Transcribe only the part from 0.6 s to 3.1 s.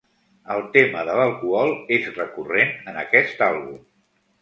tema de l'alcohol és recurrent en